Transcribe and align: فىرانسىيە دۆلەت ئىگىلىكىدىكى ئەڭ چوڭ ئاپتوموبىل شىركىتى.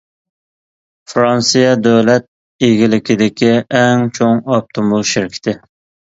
فىرانسىيە 1.11 1.73
دۆلەت 1.87 2.25
ئىگىلىكىدىكى 2.67 3.51
ئەڭ 3.81 4.07
چوڭ 4.17 4.41
ئاپتوموبىل 4.55 5.05
شىركىتى. 5.11 5.55